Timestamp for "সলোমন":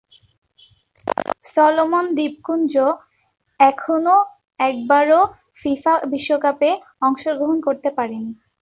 1.45-2.05